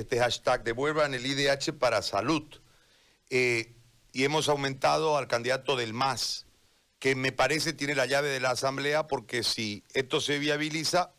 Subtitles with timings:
[0.00, 2.44] este hashtag, devuelvan el IDH para salud.
[3.30, 3.72] Eh,
[4.12, 6.46] y hemos aumentado al candidato del MAS,
[6.98, 11.12] que me parece tiene la llave de la Asamblea, porque si esto se viabiliza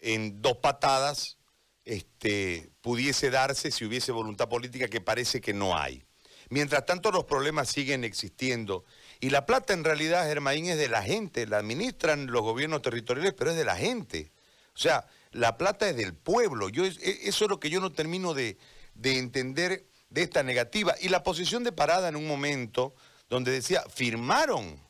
[0.00, 1.38] en dos patadas,
[1.84, 6.04] este, pudiese darse si hubiese voluntad política, que parece que no hay.
[6.50, 8.84] Mientras tanto, los problemas siguen existiendo.
[9.20, 13.34] Y la plata en realidad, Germaín, es de la gente, la administran los gobiernos territoriales,
[13.36, 14.30] pero es de la gente.
[14.74, 16.68] O sea, la plata es del pueblo.
[16.68, 16.94] Yo, e,
[17.24, 18.56] eso es lo que yo no termino de,
[19.02, 20.94] entender de esta negativa.
[21.00, 22.94] Y la posición de parada en un momento
[23.28, 24.80] donde decía, firmaron.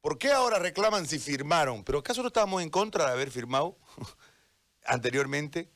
[0.00, 1.82] ¿Por qué ahora reclaman si firmaron?
[1.82, 3.78] ¿Pero acaso no estábamos en contra de haber firmado
[4.86, 5.68] anteriormente?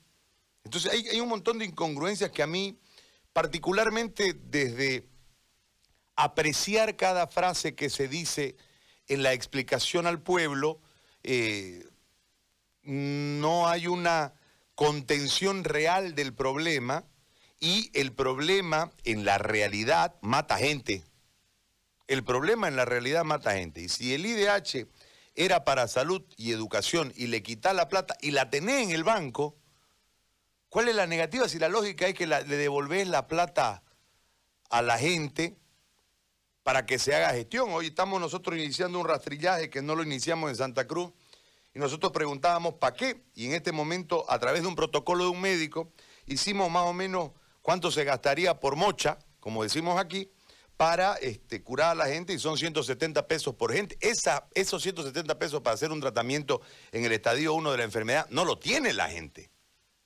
[0.63, 2.79] Entonces hay, hay un montón de incongruencias que a mí,
[3.33, 5.09] particularmente desde
[6.15, 8.57] apreciar cada frase que se dice
[9.09, 10.81] en la explicación al pueblo,
[11.23, 11.90] eh,
[12.83, 14.35] no hay una
[14.75, 17.05] contención real del problema
[17.61, 21.05] y el problema en la realidad mata gente.
[22.07, 23.83] El problema en la realidad mata gente.
[23.83, 24.89] Y si el IDH
[25.35, 29.05] era para salud y educación y le quita la plata y la tenés en el
[29.05, 29.57] banco,
[30.69, 31.49] ¿cuál es la negativa?
[31.49, 33.83] Si la lógica es que le devolvés la plata
[34.71, 35.57] a la gente
[36.63, 37.71] para que se haga gestión.
[37.73, 41.13] Hoy estamos nosotros iniciando un rastrillaje que no lo iniciamos en Santa Cruz
[41.75, 43.23] y nosotros preguntábamos para qué.
[43.35, 45.93] Y en este momento, a través de un protocolo de un médico,
[46.27, 47.31] hicimos más o menos
[47.63, 50.31] cuánto se gastaría por mocha, como decimos aquí,
[50.77, 53.99] para este, curar a la gente y son 170 pesos por gente.
[54.01, 58.27] Esa, esos 170 pesos para hacer un tratamiento en el estadio 1 de la enfermedad
[58.31, 59.51] no lo tiene la gente.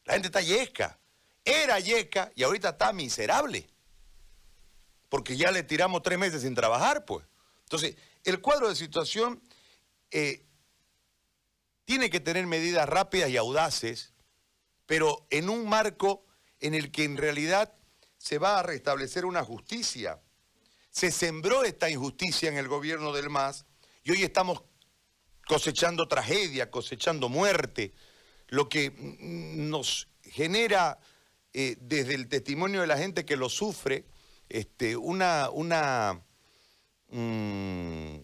[0.04, 0.98] La gente está yesca.
[1.44, 3.68] Era yesca y ahorita está miserable.
[5.08, 7.24] Porque ya le tiramos tres meses sin trabajar, pues.
[7.62, 9.40] Entonces, el cuadro de situación
[10.10, 10.44] eh,
[11.94, 14.14] tiene que tener medidas rápidas y audaces,
[14.84, 16.26] pero en un marco
[16.58, 17.72] en el que en realidad
[18.18, 20.20] se va a restablecer una justicia.
[20.90, 23.64] Se sembró esta injusticia en el gobierno del MAS
[24.02, 24.64] y hoy estamos
[25.46, 27.94] cosechando tragedia, cosechando muerte,
[28.48, 28.92] lo que
[29.54, 30.98] nos genera
[31.52, 34.04] eh, desde el testimonio de la gente que lo sufre
[34.48, 36.20] este, una, una
[37.10, 38.16] mm,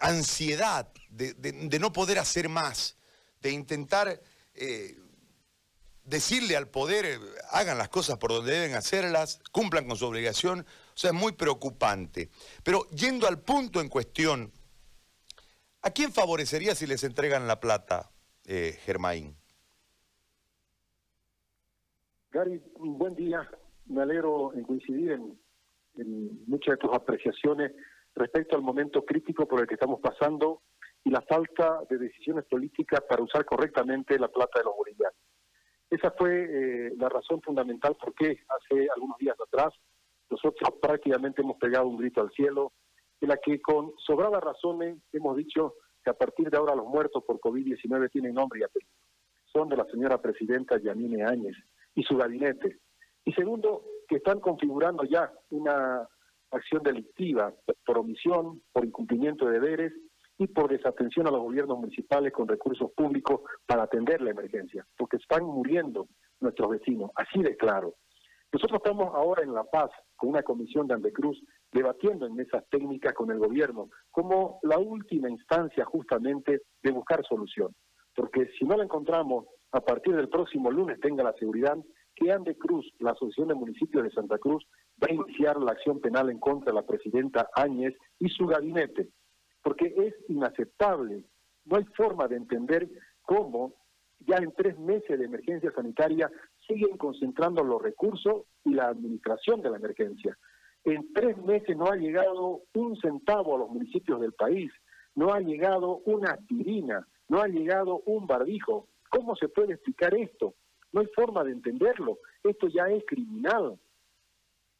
[0.00, 2.96] ansiedad de, no poder hacer más,
[3.40, 4.20] de intentar
[4.54, 4.96] eh,
[6.04, 7.18] decirle al poder, eh,
[7.50, 11.32] hagan las cosas por donde deben hacerlas, cumplan con su obligación, o sea, es muy
[11.32, 12.30] preocupante.
[12.62, 14.52] Pero yendo al punto en cuestión,
[15.82, 18.10] ¿a quién favorecería si les entregan la plata,
[18.46, 19.36] eh, Germain?
[22.30, 23.48] Gary, buen día.
[23.86, 25.38] Me alegro en coincidir en,
[25.96, 27.72] en muchas de tus apreciaciones
[28.14, 30.62] respecto al momento crítico por el que estamos pasando
[31.06, 35.16] y la falta de decisiones políticas para usar correctamente la plata de los bolivianos.
[35.88, 39.72] Esa fue eh, la razón fundamental por qué hace algunos días atrás
[40.28, 42.72] nosotros prácticamente hemos pegado un grito al cielo,
[43.20, 47.22] en la que con sobradas razones hemos dicho que a partir de ahora los muertos
[47.24, 48.92] por COVID-19 tienen nombre y apellido.
[49.52, 51.54] Son de la señora presidenta Yanine Áñez
[51.94, 52.80] y su gabinete.
[53.24, 56.08] Y segundo, que están configurando ya una
[56.50, 59.92] acción delictiva por omisión, por incumplimiento de deberes
[60.38, 65.16] y por desatención a los gobiernos municipales con recursos públicos para atender la emergencia, porque
[65.16, 66.08] están muriendo
[66.40, 67.94] nuestros vecinos, así de claro.
[68.52, 71.42] Nosotros estamos ahora en La Paz con una comisión de Andecruz
[71.72, 77.74] debatiendo en mesas técnicas con el gobierno como la última instancia justamente de buscar solución.
[78.14, 81.76] Porque si no la encontramos, a partir del próximo lunes tenga la seguridad
[82.14, 84.64] que Andecruz, la Asociación de Municipios de Santa Cruz,
[85.02, 89.10] va a iniciar la acción penal en contra de la presidenta Áñez y su gabinete,
[89.66, 91.24] porque es inaceptable.
[91.64, 92.88] No hay forma de entender
[93.22, 93.74] cómo
[94.20, 96.30] ya en tres meses de emergencia sanitaria
[96.68, 100.38] siguen concentrando los recursos y la administración de la emergencia.
[100.84, 104.70] En tres meses no ha llegado un centavo a los municipios del país,
[105.16, 108.86] no ha llegado una aspirina, no ha llegado un barbijo.
[109.10, 110.54] ¿Cómo se puede explicar esto?
[110.92, 112.20] No hay forma de entenderlo.
[112.44, 113.76] Esto ya es criminal.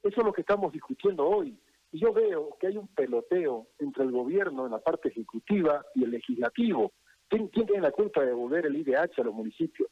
[0.05, 1.59] Eso es lo que estamos discutiendo hoy.
[1.99, 6.11] Yo veo que hay un peloteo entre el gobierno en la parte ejecutiva y el
[6.11, 6.93] legislativo.
[7.27, 9.89] ¿Quién, tiene la culpa de devolver el IDH a los municipios?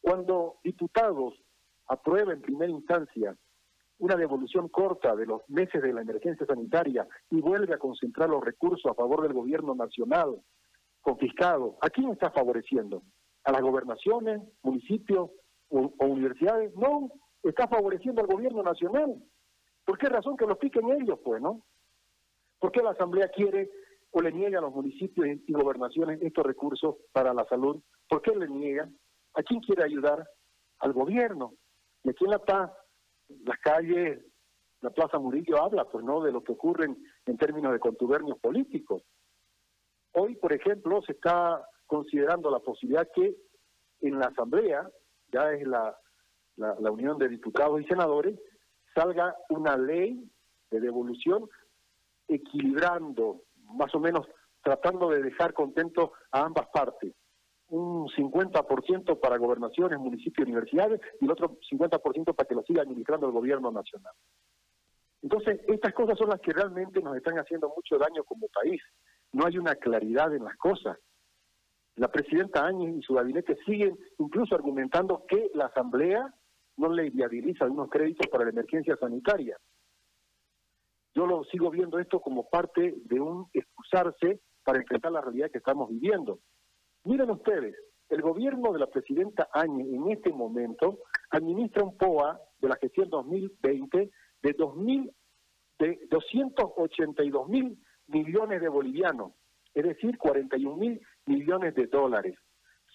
[0.00, 1.34] Cuando diputados
[1.88, 3.36] aprueben en primera instancia
[3.98, 8.44] una devolución corta de los meses de la emergencia sanitaria y vuelve a concentrar los
[8.44, 10.40] recursos a favor del gobierno nacional
[11.00, 13.02] confiscado, ¿a quién está favoreciendo?
[13.42, 15.30] ¿A las gobernaciones, municipios
[15.70, 16.72] o universidades?
[16.76, 17.10] No,
[17.42, 19.20] está favoreciendo al gobierno nacional.
[19.84, 21.64] ¿Por qué razón que lo piquen ellos, pues, no?
[22.58, 23.70] ¿Por qué la Asamblea quiere
[24.10, 27.82] o le niega a los municipios y gobernaciones estos recursos para la salud?
[28.08, 28.88] ¿Por qué le niega?
[29.34, 30.28] ¿A quién quiere ayudar?
[30.82, 31.54] al gobierno.
[32.04, 32.70] Y aquí en La Paz,
[33.28, 34.20] las calles,
[34.80, 36.86] la Plaza Murillo habla, pues no, de lo que ocurre
[37.26, 39.02] en, términos de contubernios políticos.
[40.12, 43.36] Hoy, por ejemplo, se está considerando la posibilidad que
[44.00, 44.90] en la Asamblea,
[45.32, 45.96] ya es la,
[46.56, 48.38] la Unión de Diputados y Senadores,
[48.94, 50.28] salga una ley
[50.70, 51.48] de devolución
[52.28, 53.42] equilibrando,
[53.74, 54.26] más o menos
[54.62, 57.14] tratando de dejar contentos a ambas partes.
[57.68, 63.26] Un 50% para gobernaciones, municipios, universidades y el otro 50% para que lo siga administrando
[63.26, 64.12] el gobierno nacional.
[65.22, 68.82] Entonces, estas cosas son las que realmente nos están haciendo mucho daño como país.
[69.32, 70.98] No hay una claridad en las cosas.
[71.96, 76.34] La presidenta Áñez y su gabinete siguen incluso argumentando que la Asamblea
[76.76, 79.56] no le viabiliza unos créditos para la emergencia sanitaria.
[81.14, 85.58] Yo lo sigo viendo esto como parte de un excusarse para enfrentar la realidad que
[85.58, 86.38] estamos viviendo.
[87.04, 87.76] Miren ustedes,
[88.08, 93.10] el gobierno de la presidenta Áñez en este momento administra un POA de la gestión
[93.10, 94.10] 2020
[94.42, 95.12] de, 2000,
[95.78, 99.32] de 282 mil millones de bolivianos,
[99.74, 102.36] es decir, 41 mil millones de dólares.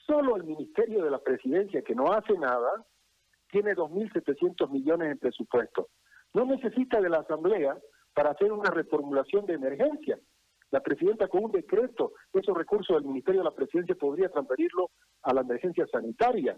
[0.05, 2.85] Solo el Ministerio de la Presidencia, que no hace nada,
[3.49, 5.89] tiene 2.700 millones en presupuesto.
[6.33, 7.77] No necesita de la Asamblea
[8.13, 10.19] para hacer una reformulación de emergencia.
[10.71, 14.89] La presidenta con un decreto, esos recursos del Ministerio de la Presidencia podría transferirlo
[15.21, 16.57] a la emergencia sanitaria,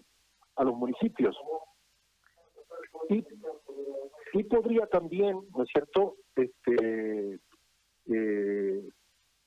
[0.55, 1.37] a los municipios.
[3.09, 7.39] Y, podría también, ¿no es cierto?, este,
[8.07, 8.89] eh,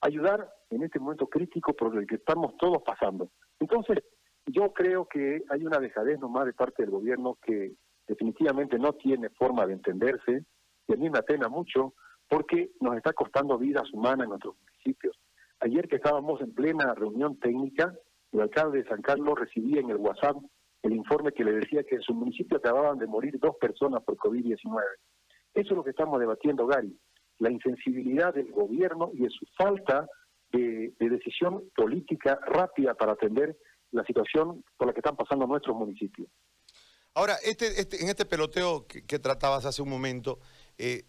[0.00, 3.30] ayudar en este momento crítico por el que estamos todos pasando.
[3.58, 3.98] Entonces,
[4.52, 7.72] yo creo que hay una dejadez nomás de parte del gobierno que
[8.06, 10.44] definitivamente no tiene forma de entenderse,
[10.86, 11.94] y a mí me apena mucho
[12.28, 15.18] porque nos está costando vidas humanas en nuestros municipios.
[15.60, 17.94] Ayer que estábamos en plena reunión técnica,
[18.32, 20.36] el alcalde de San Carlos recibía en el WhatsApp
[20.82, 24.16] el informe que le decía que en su municipio acababan de morir dos personas por
[24.16, 24.82] COVID-19.
[25.54, 26.98] Eso es lo que estamos debatiendo, Gary,
[27.38, 30.08] la insensibilidad del gobierno y de su falta
[30.50, 33.56] de, decisión política rápida para atender
[33.92, 36.28] la situación por la que están pasando nuestros municipios.
[37.14, 40.40] Ahora, este, este, en este peloteo que, tratabas hace un momento,
[40.78, 41.04] eh,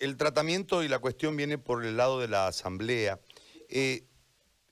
[0.00, 3.20] el tratamiento y la cuestión viene por el lado de la Asamblea.
[3.68, 4.04] Eh,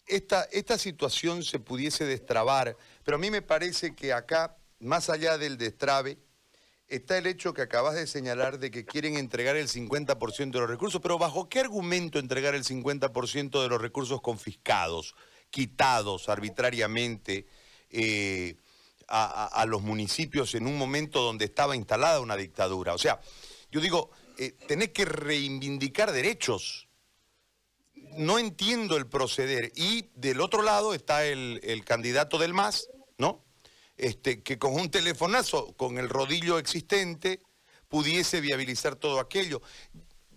[0.07, 5.39] esta, esta situación se pudiese destrabar, pero a mí me parece que acá, más allá
[5.39, 6.19] del destrabe,
[6.89, 10.69] está el hecho que acabas de señalar de que quieren entregar el 50% de los
[10.69, 15.15] recursos, pero ¿bajo qué argumento entregar el 50% de los recursos confiscados,
[15.55, 17.47] quitados arbitrariamente
[17.89, 18.57] eh,
[19.07, 22.93] a, los municipios en un momento donde estaba instalada una dictadura?
[22.93, 23.21] O sea,
[23.71, 26.89] yo digo, eh, tenés que reivindicar derechos.
[28.17, 29.71] No entiendo el proceder.
[29.77, 33.45] Y del otro lado está el, candidato del MAS, ¿no?
[33.97, 37.41] Este, que con un telefonazo, con el rodillo existente,
[37.89, 39.63] pudiese viabilizar todo aquello.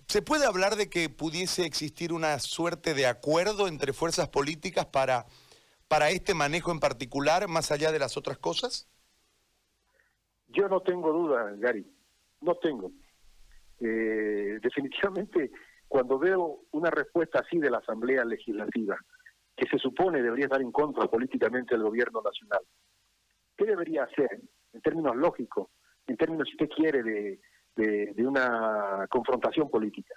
[0.08, 5.26] ¿Se puede hablar de que pudiese existir una suerte de acuerdo entre fuerzas políticas para,
[5.90, 8.88] para este manejo en particular, más allá de las otras cosas?
[10.48, 11.86] Yo no tengo duda, Gary,
[12.40, 12.90] no tengo.
[13.82, 15.52] Eh, definitivamente,
[15.90, 18.98] cuando veo una respuesta así de la Asamblea Legislativa,
[19.58, 22.62] que se supone debería estar en contra políticamente del gobierno nacional,
[23.58, 24.40] ¿qué debería hacer
[24.72, 25.68] en términos lógicos,
[26.08, 27.42] en términos, si usted quiere, de,
[27.78, 30.16] de, una confrontación política?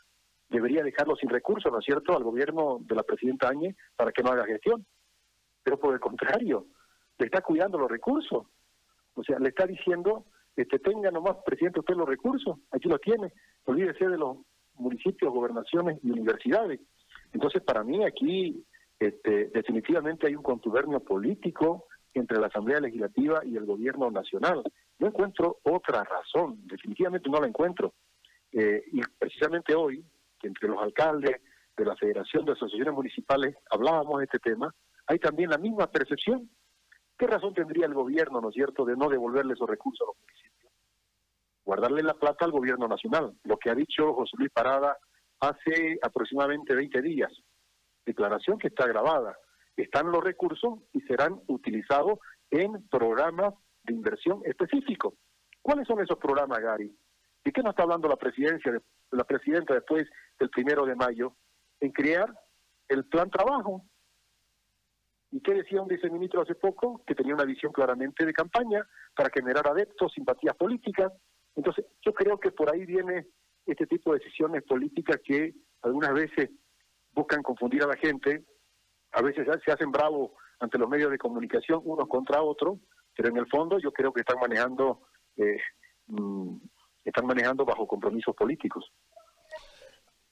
[0.48, 4.22] Debería dejarlo sin recursos, ¿no es cierto?, al gobierno de la presidenta Áñez para que
[4.22, 4.84] no haga gestión.
[5.62, 6.66] Pero por el contrario,
[7.18, 8.46] le está cuidando los recursos.
[9.14, 10.24] O sea, le está diciendo
[10.56, 13.32] que tenga nomás, presidente, usted los recursos, aquí lo tiene,
[13.64, 14.38] olvídese de los
[14.74, 16.80] municipios, gobernaciones y universidades.
[17.32, 18.64] Entonces, para mí aquí
[18.98, 24.62] este, definitivamente hay un contubernio político entre la Asamblea Legislativa y el Gobierno Nacional.
[25.00, 27.94] No encuentro otra razón, definitivamente no la encuentro.
[28.52, 30.04] Eh, y precisamente hoy,
[30.42, 31.40] entre los alcaldes
[31.76, 34.74] de la Federación de Asociaciones Municipales hablábamos de este tema,
[35.06, 36.48] hay también la misma percepción.
[37.18, 40.16] ¿Qué razón tendría el gobierno, no es cierto, de no devolverle esos recursos a los
[40.20, 40.50] municipios?
[41.64, 44.98] guardarle la plata al gobierno nacional, lo que ha dicho José Luis Parada
[45.38, 47.32] hace aproximadamente 20 días.
[48.04, 49.38] Declaración que está grabada.
[49.76, 52.18] Están los recursos y serán utilizados
[52.50, 53.54] en programas
[53.84, 55.14] de inversión específicos.
[55.62, 56.94] ¿Cuáles son esos programas, Gary?
[57.44, 58.72] ¿De qué nos está hablando la presidencia,
[59.10, 60.06] la presidenta después
[60.38, 61.36] del primero de mayo?
[61.80, 62.32] En crear
[62.88, 63.84] el plan trabajo.
[65.30, 67.02] ¿Y qué decía un viceministro hace poco?
[67.06, 71.12] Que tenía una visión claramente de campaña para generar adeptos, simpatías políticas.
[71.54, 73.26] Entonces, yo creo que por ahí viene
[73.66, 76.50] este tipo de decisiones políticas que algunas veces
[77.12, 78.44] buscan confundir a la gente,
[79.12, 82.78] a veces se hacen bravos ante los medios de comunicación unos contra otros,
[83.16, 85.02] pero en el fondo yo creo que están manejando,
[85.36, 85.58] eh,
[86.06, 86.56] mm,
[87.04, 88.90] están manejando bajo compromisos políticos.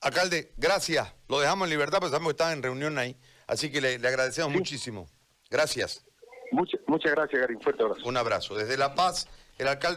[0.01, 1.13] Alcalde, gracias.
[1.29, 3.17] Lo dejamos en libertad, porque sabemos que estaba en reunión ahí.
[3.47, 5.09] Así que le, agradecemos muchísimo.
[5.51, 6.07] Gracias.
[6.53, 7.55] muchas gracias, Gary.
[7.55, 8.09] Un fuerte abrazo.
[8.09, 8.55] Un abrazo.
[8.55, 9.87] Desde La Paz, el alcalde.